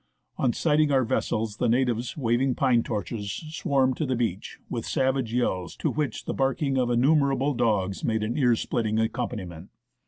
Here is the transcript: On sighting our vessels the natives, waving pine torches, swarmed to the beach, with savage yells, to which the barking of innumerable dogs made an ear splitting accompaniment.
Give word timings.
On 0.39 0.51
sighting 0.51 0.91
our 0.91 1.03
vessels 1.05 1.57
the 1.57 1.69
natives, 1.69 2.17
waving 2.17 2.55
pine 2.55 2.81
torches, 2.81 3.31
swarmed 3.51 3.97
to 3.97 4.05
the 4.07 4.15
beach, 4.15 4.57
with 4.67 4.83
savage 4.83 5.31
yells, 5.31 5.75
to 5.77 5.91
which 5.91 6.25
the 6.25 6.33
barking 6.33 6.75
of 6.79 6.89
innumerable 6.89 7.53
dogs 7.53 8.03
made 8.03 8.23
an 8.23 8.35
ear 8.35 8.55
splitting 8.55 8.97
accompaniment. 8.97 9.69